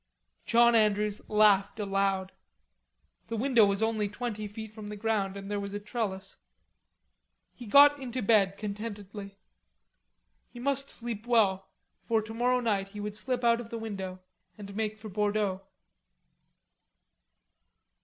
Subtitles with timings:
[0.45, 2.31] John Andrews laughed aloud.
[3.27, 6.39] The window was only twenty feet from the ground, and there was a trellis.
[7.53, 9.37] He got into bed contentedly.
[10.49, 11.69] He must sleep well,
[11.99, 14.21] for tomorrow night he would slip out of the window
[14.57, 15.61] and make for Bordeaux.